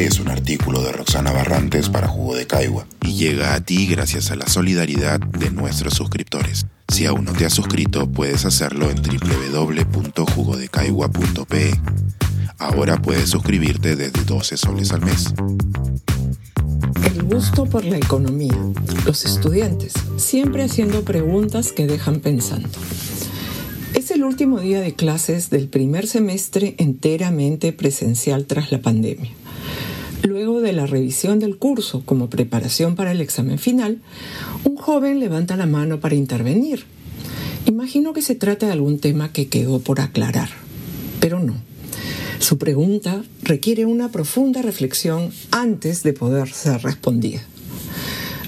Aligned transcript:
Es 0.00 0.18
un 0.18 0.28
artículo 0.28 0.82
de 0.82 0.90
Roxana 0.92 1.30
Barrantes 1.30 1.90
para 1.90 2.08
Jugo 2.08 2.34
de 2.34 2.46
Caigua 2.46 2.86
y 3.02 3.16
llega 3.16 3.52
a 3.52 3.60
ti 3.60 3.86
gracias 3.86 4.30
a 4.30 4.34
la 4.34 4.46
solidaridad 4.46 5.20
de 5.20 5.50
nuestros 5.50 5.92
suscriptores. 5.92 6.64
Si 6.88 7.04
aún 7.04 7.26
no 7.26 7.34
te 7.34 7.44
has 7.44 7.52
suscrito, 7.52 8.10
puedes 8.10 8.46
hacerlo 8.46 8.88
en 8.88 8.96
www.jugodecaigua.pe. 9.02 11.72
Ahora 12.56 13.02
puedes 13.02 13.28
suscribirte 13.28 13.94
desde 13.94 14.24
12 14.24 14.56
soles 14.56 14.90
al 14.92 15.02
mes. 15.02 15.34
El 17.04 17.22
gusto 17.24 17.66
por 17.66 17.84
la 17.84 17.98
economía. 17.98 18.56
Los 19.04 19.26
estudiantes, 19.26 19.92
siempre 20.16 20.64
haciendo 20.64 21.04
preguntas 21.04 21.72
que 21.72 21.86
dejan 21.86 22.20
pensando. 22.20 22.70
Es 23.92 24.10
el 24.10 24.24
último 24.24 24.60
día 24.60 24.80
de 24.80 24.94
clases 24.94 25.50
del 25.50 25.68
primer 25.68 26.06
semestre 26.06 26.74
enteramente 26.78 27.74
presencial 27.74 28.46
tras 28.46 28.72
la 28.72 28.80
pandemia. 28.80 29.32
De 30.60 30.72
la 30.74 30.84
revisión 30.84 31.38
del 31.38 31.56
curso 31.56 32.02
como 32.04 32.28
preparación 32.28 32.94
para 32.94 33.12
el 33.12 33.22
examen 33.22 33.58
final, 33.58 34.02
un 34.64 34.76
joven 34.76 35.18
levanta 35.18 35.56
la 35.56 35.64
mano 35.64 36.00
para 36.00 36.14
intervenir. 36.14 36.84
Imagino 37.64 38.12
que 38.12 38.20
se 38.20 38.34
trata 38.34 38.66
de 38.66 38.72
algún 38.72 38.98
tema 38.98 39.32
que 39.32 39.48
quedó 39.48 39.80
por 39.80 40.00
aclarar, 40.00 40.50
pero 41.18 41.40
no. 41.40 41.54
Su 42.40 42.58
pregunta 42.58 43.24
requiere 43.42 43.86
una 43.86 44.10
profunda 44.10 44.60
reflexión 44.60 45.32
antes 45.50 46.02
de 46.02 46.12
poder 46.12 46.50
ser 46.50 46.82
respondida. 46.82 47.40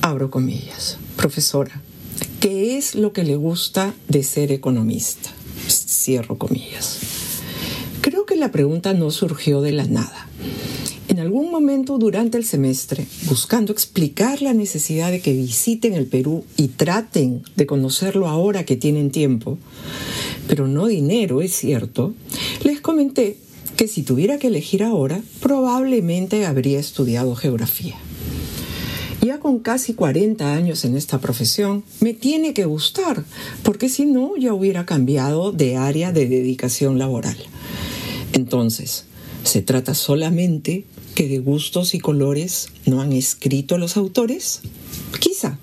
Abro 0.00 0.30
comillas. 0.30 0.98
Profesora, 1.16 1.82
¿qué 2.38 2.78
es 2.78 2.94
lo 2.94 3.12
que 3.12 3.24
le 3.24 3.34
gusta 3.34 3.94
de 4.06 4.22
ser 4.22 4.52
economista? 4.52 5.30
Cierro 5.68 6.38
comillas. 6.38 7.00
Creo 8.00 8.26
que 8.26 8.36
la 8.36 8.52
pregunta 8.52 8.92
no 8.94 9.10
surgió 9.10 9.60
de 9.60 9.72
la 9.72 9.86
nada. 9.86 10.25
Algún 11.26 11.50
momento 11.50 11.98
durante 11.98 12.38
el 12.38 12.44
semestre, 12.44 13.04
buscando 13.28 13.72
explicar 13.72 14.42
la 14.42 14.54
necesidad 14.54 15.10
de 15.10 15.20
que 15.20 15.32
visiten 15.32 15.94
el 15.94 16.06
Perú 16.06 16.44
y 16.56 16.68
traten 16.68 17.42
de 17.56 17.66
conocerlo 17.66 18.28
ahora 18.28 18.64
que 18.64 18.76
tienen 18.76 19.10
tiempo, 19.10 19.58
pero 20.46 20.68
no 20.68 20.86
dinero, 20.86 21.42
es 21.42 21.52
cierto, 21.52 22.14
les 22.62 22.80
comenté 22.80 23.38
que 23.76 23.88
si 23.88 24.04
tuviera 24.04 24.38
que 24.38 24.46
elegir 24.46 24.84
ahora, 24.84 25.20
probablemente 25.40 26.46
habría 26.46 26.78
estudiado 26.78 27.34
geografía. 27.34 27.96
Ya 29.20 29.40
con 29.40 29.58
casi 29.58 29.94
40 29.94 30.54
años 30.54 30.84
en 30.84 30.96
esta 30.96 31.18
profesión, 31.18 31.82
me 31.98 32.14
tiene 32.14 32.54
que 32.54 32.66
gustar, 32.66 33.24
porque 33.64 33.88
si 33.88 34.06
no, 34.06 34.36
ya 34.36 34.54
hubiera 34.54 34.86
cambiado 34.86 35.50
de 35.50 35.76
área 35.76 36.12
de 36.12 36.28
dedicación 36.28 37.00
laboral. 37.00 37.36
Entonces, 38.32 39.06
¿se 39.46 39.62
trata 39.62 39.94
solamente 39.94 40.84
que 41.14 41.28
de 41.28 41.38
gustos 41.38 41.94
y 41.94 42.00
colores 42.00 42.68
no 42.84 43.00
han 43.00 43.12
escrito 43.12 43.78
los 43.78 43.96
autores? 43.96 44.60
Quizá, 45.20 45.58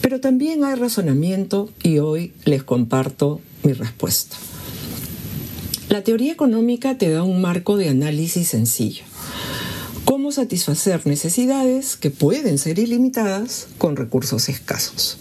pero 0.00 0.18
también 0.20 0.64
hay 0.64 0.74
razonamiento 0.74 1.68
y 1.82 1.98
hoy 1.98 2.32
les 2.44 2.62
comparto 2.62 3.40
mi 3.62 3.74
respuesta. 3.74 4.36
La 5.90 6.02
teoría 6.02 6.32
económica 6.32 6.96
te 6.96 7.10
da 7.10 7.22
un 7.22 7.40
marco 7.40 7.76
de 7.76 7.90
análisis 7.90 8.48
sencillo. 8.48 9.04
Cómo 10.06 10.32
satisfacer 10.32 11.06
necesidades 11.06 11.96
que 11.96 12.10
pueden 12.10 12.56
ser 12.56 12.78
ilimitadas 12.78 13.68
con 13.76 13.96
recursos 13.96 14.48
escasos. 14.48 15.18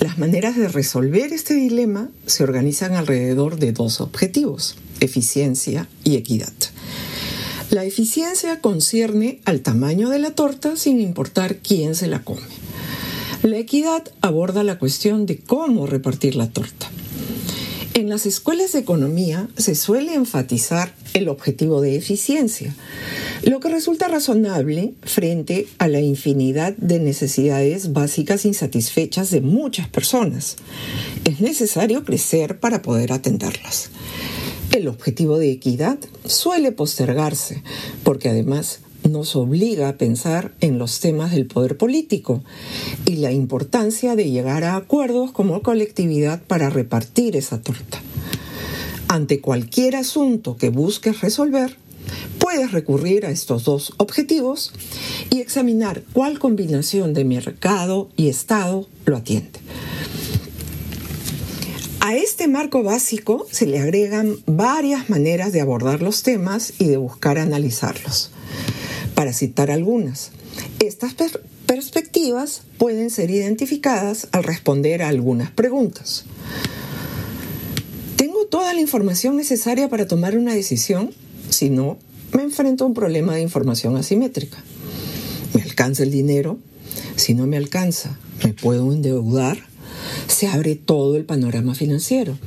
Las 0.00 0.18
maneras 0.18 0.56
de 0.56 0.68
resolver 0.68 1.32
este 1.32 1.54
dilema 1.54 2.10
se 2.26 2.44
organizan 2.44 2.92
alrededor 2.92 3.58
de 3.58 3.72
dos 3.72 4.02
objetivos, 4.02 4.76
eficiencia 5.00 5.88
y 6.02 6.16
equidad. 6.16 6.52
La 7.74 7.84
eficiencia 7.84 8.60
concierne 8.60 9.40
al 9.44 9.60
tamaño 9.60 10.08
de 10.08 10.20
la 10.20 10.30
torta 10.30 10.76
sin 10.76 11.00
importar 11.00 11.56
quién 11.56 11.96
se 11.96 12.06
la 12.06 12.22
come. 12.22 12.46
La 13.42 13.58
equidad 13.58 14.04
aborda 14.20 14.62
la 14.62 14.78
cuestión 14.78 15.26
de 15.26 15.38
cómo 15.38 15.88
repartir 15.88 16.36
la 16.36 16.48
torta. 16.48 16.88
En 17.94 18.08
las 18.08 18.26
escuelas 18.26 18.70
de 18.70 18.78
economía 18.78 19.48
se 19.56 19.74
suele 19.74 20.14
enfatizar 20.14 20.94
el 21.14 21.28
objetivo 21.28 21.80
de 21.80 21.96
eficiencia, 21.96 22.76
lo 23.42 23.58
que 23.58 23.70
resulta 23.70 24.06
razonable 24.06 24.94
frente 25.02 25.66
a 25.78 25.88
la 25.88 25.98
infinidad 25.98 26.76
de 26.76 27.00
necesidades 27.00 27.92
básicas 27.92 28.44
insatisfechas 28.44 29.32
de 29.32 29.40
muchas 29.40 29.88
personas. 29.88 30.54
Es 31.24 31.40
necesario 31.40 32.04
crecer 32.04 32.60
para 32.60 32.82
poder 32.82 33.12
atenderlas. 33.12 33.90
El 34.74 34.88
objetivo 34.88 35.38
de 35.38 35.52
equidad 35.52 36.00
suele 36.24 36.72
postergarse, 36.72 37.62
porque 38.02 38.28
además 38.28 38.80
nos 39.08 39.36
obliga 39.36 39.88
a 39.88 39.96
pensar 39.96 40.52
en 40.60 40.80
los 40.80 40.98
temas 40.98 41.30
del 41.30 41.46
poder 41.46 41.76
político 41.76 42.42
y 43.06 43.18
la 43.18 43.30
importancia 43.30 44.16
de 44.16 44.28
llegar 44.28 44.64
a 44.64 44.74
acuerdos 44.74 45.30
como 45.30 45.62
colectividad 45.62 46.42
para 46.42 46.70
repartir 46.70 47.36
esa 47.36 47.62
torta. 47.62 48.02
Ante 49.06 49.40
cualquier 49.40 49.94
asunto 49.94 50.56
que 50.56 50.70
busques 50.70 51.20
resolver, 51.20 51.76
puedes 52.40 52.72
recurrir 52.72 53.26
a 53.26 53.30
estos 53.30 53.62
dos 53.62 53.92
objetivos 53.98 54.72
y 55.30 55.38
examinar 55.38 56.02
cuál 56.12 56.40
combinación 56.40 57.14
de 57.14 57.24
mercado 57.24 58.08
y 58.16 58.28
Estado 58.28 58.88
lo 59.06 59.18
atiende. 59.18 59.60
A 62.06 62.14
este 62.14 62.48
marco 62.48 62.82
básico 62.82 63.46
se 63.50 63.64
le 63.64 63.78
agregan 63.78 64.36
varias 64.44 65.08
maneras 65.08 65.54
de 65.54 65.62
abordar 65.62 66.02
los 66.02 66.22
temas 66.22 66.74
y 66.78 66.84
de 66.84 66.98
buscar 66.98 67.38
analizarlos 67.38 68.30
para 69.14 69.32
citar 69.32 69.70
algunas. 69.70 70.30
Estas 70.80 71.14
perspectivas 71.64 72.60
pueden 72.76 73.08
ser 73.08 73.30
identificadas 73.30 74.28
al 74.32 74.44
responder 74.44 75.02
a 75.02 75.08
algunas 75.08 75.50
preguntas. 75.50 76.26
¿Tengo 78.16 78.44
toda 78.48 78.74
la 78.74 78.82
información 78.82 79.38
necesaria 79.38 79.88
para 79.88 80.06
tomar 80.06 80.36
una 80.36 80.52
decisión? 80.52 81.10
Si 81.48 81.70
no, 81.70 81.96
me 82.34 82.42
enfrento 82.42 82.84
a 82.84 82.88
un 82.88 82.92
problema 82.92 83.34
de 83.34 83.40
información 83.40 83.96
asimétrica. 83.96 84.58
¿Me 85.54 85.62
alcanza 85.62 86.02
el 86.02 86.10
dinero? 86.10 86.58
Si 87.16 87.32
no 87.32 87.46
me 87.46 87.56
alcanza, 87.56 88.18
¿me 88.44 88.52
puedo 88.52 88.92
endeudar? 88.92 89.72
Se 90.26 90.46
abre 90.48 90.74
todo 90.76 91.16
el 91.16 91.24
panorama 91.24 91.74
financiero. 91.74 92.38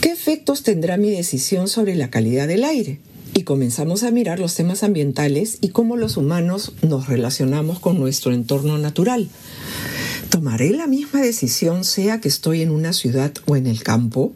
¿Qué 0.00 0.10
efectos 0.10 0.62
tendrá 0.62 0.96
mi 0.96 1.10
decisión 1.10 1.68
sobre 1.68 1.94
la 1.94 2.10
calidad 2.10 2.48
del 2.48 2.64
aire? 2.64 3.00
y 3.34 3.44
comenzamos 3.44 4.02
a 4.02 4.10
mirar 4.10 4.38
los 4.38 4.54
temas 4.54 4.82
ambientales 4.82 5.58
y 5.60 5.68
cómo 5.68 5.96
los 5.96 6.16
humanos 6.16 6.72
nos 6.82 7.08
relacionamos 7.08 7.80
con 7.80 7.98
nuestro 7.98 8.32
entorno 8.32 8.78
natural. 8.78 9.28
¿Tomaré 10.28 10.70
la 10.70 10.86
misma 10.86 11.20
decisión 11.20 11.84
sea 11.84 12.20
que 12.20 12.28
estoy 12.28 12.62
en 12.62 12.70
una 12.70 12.92
ciudad 12.92 13.32
o 13.46 13.56
en 13.56 13.66
el 13.66 13.82
campo? 13.82 14.32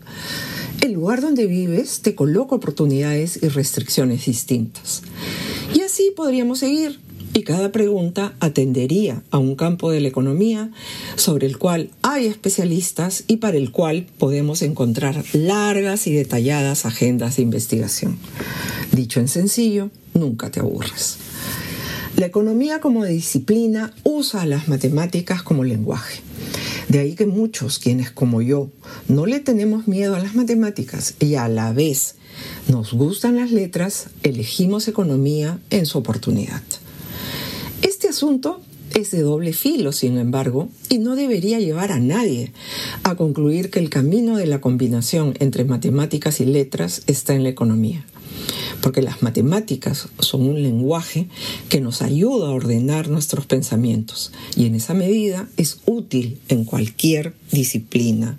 El 0.82 0.92
lugar 0.92 1.20
donde 1.20 1.46
vives 1.46 2.00
te 2.00 2.14
coloca 2.14 2.54
oportunidades 2.54 3.38
y 3.42 3.48
restricciones 3.48 4.26
distintas. 4.26 5.02
Y 5.74 5.80
así 5.80 6.12
podríamos 6.14 6.58
seguir 6.58 7.00
y 7.36 7.42
cada 7.42 7.70
pregunta 7.70 8.32
atendería 8.40 9.22
a 9.30 9.36
un 9.36 9.56
campo 9.56 9.90
de 9.90 10.00
la 10.00 10.08
economía 10.08 10.70
sobre 11.16 11.46
el 11.46 11.58
cual 11.58 11.90
hay 12.00 12.24
especialistas 12.24 13.24
y 13.26 13.36
para 13.36 13.58
el 13.58 13.72
cual 13.72 14.06
podemos 14.16 14.62
encontrar 14.62 15.22
largas 15.34 16.06
y 16.06 16.14
detalladas 16.14 16.86
agendas 16.86 17.36
de 17.36 17.42
investigación. 17.42 18.16
Dicho 18.90 19.20
en 19.20 19.28
sencillo, 19.28 19.90
nunca 20.14 20.50
te 20.50 20.60
aburres. 20.60 21.18
La 22.16 22.24
economía 22.24 22.80
como 22.80 23.04
disciplina 23.04 23.92
usa 24.02 24.46
las 24.46 24.66
matemáticas 24.66 25.42
como 25.42 25.62
lenguaje. 25.62 26.22
De 26.88 27.00
ahí 27.00 27.16
que 27.16 27.26
muchos, 27.26 27.78
quienes 27.78 28.10
como 28.10 28.40
yo, 28.40 28.70
no 29.08 29.26
le 29.26 29.40
tenemos 29.40 29.86
miedo 29.88 30.14
a 30.14 30.20
las 30.20 30.34
matemáticas 30.34 31.12
y 31.20 31.34
a 31.34 31.48
la 31.48 31.74
vez 31.74 32.14
nos 32.68 32.94
gustan 32.94 33.36
las 33.36 33.50
letras, 33.50 34.06
elegimos 34.22 34.88
economía 34.88 35.58
en 35.68 35.84
su 35.84 35.98
oportunidad. 35.98 36.62
Asunto 38.16 38.62
es 38.94 39.10
de 39.10 39.20
doble 39.20 39.52
filo, 39.52 39.92
sin 39.92 40.16
embargo, 40.16 40.70
y 40.88 40.96
no 40.96 41.16
debería 41.16 41.60
llevar 41.60 41.92
a 41.92 42.00
nadie 42.00 42.50
a 43.02 43.14
concluir 43.14 43.68
que 43.68 43.78
el 43.78 43.90
camino 43.90 44.38
de 44.38 44.46
la 44.46 44.62
combinación 44.62 45.34
entre 45.38 45.66
matemáticas 45.66 46.40
y 46.40 46.46
letras 46.46 47.02
está 47.06 47.34
en 47.34 47.42
la 47.42 47.50
economía 47.50 48.06
porque 48.80 49.02
las 49.02 49.22
matemáticas 49.22 50.08
son 50.18 50.48
un 50.48 50.62
lenguaje 50.62 51.28
que 51.68 51.82
nos 51.82 52.00
ayuda 52.00 52.48
a 52.48 52.52
ordenar 52.52 53.10
nuestros 53.10 53.44
pensamientos 53.44 54.32
y 54.56 54.64
en 54.64 54.76
esa 54.76 54.94
medida 54.94 55.46
es 55.58 55.80
útil 55.84 56.38
en 56.48 56.64
cualquier 56.64 57.34
disciplina 57.52 58.38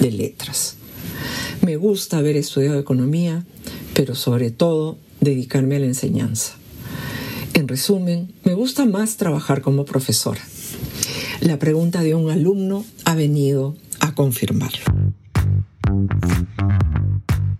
de 0.00 0.10
letras. 0.10 0.74
Me 1.62 1.76
gusta 1.76 2.18
haber 2.18 2.36
estudiado 2.36 2.80
economía, 2.80 3.44
pero 3.94 4.16
sobre 4.16 4.50
todo 4.50 4.98
dedicarme 5.20 5.76
a 5.76 5.80
la 5.80 5.86
enseñanza. 5.86 6.56
En 7.54 7.68
resumen, 7.68 8.34
me 8.44 8.54
gusta 8.54 8.84
más 8.84 9.16
trabajar 9.16 9.62
como 9.62 9.84
profesora. 9.84 10.40
La 11.40 11.58
pregunta 11.58 12.02
de 12.02 12.14
un 12.14 12.30
alumno 12.30 12.84
ha 13.04 13.14
venido 13.14 13.76
a 14.00 14.14
confirmarlo. 14.14 14.84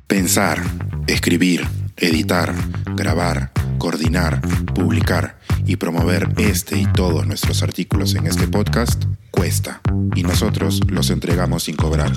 Pensar, 0.07 0.63
escribir, 1.07 1.67
editar, 1.97 2.55
grabar 2.95 3.53
Coordinar, 3.85 4.41
publicar 4.75 5.39
y 5.67 5.77
promover 5.77 6.33
este 6.39 6.79
y 6.79 6.87
todos 6.87 7.27
nuestros 7.27 7.63
artículos 7.63 8.15
en 8.15 8.27
este 8.27 8.49
podcast 8.49 9.05
cuesta 9.31 9.83
y 10.15 10.23
nosotros 10.23 10.81
los 10.89 11.11
entregamos 11.11 11.65
sin 11.65 11.77
cobrar. 11.77 12.11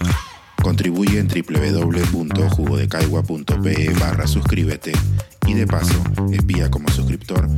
Contribuye 0.63 1.19
en 1.19 1.27
www.jugodecaigua.pe 1.27 3.89
barra 3.99 4.27
suscríbete 4.27 4.93
y 5.45 5.55
de 5.55 5.67
paso 5.67 6.01
envía 6.31 6.71
como 6.71 6.89
suscriptor. 6.89 7.49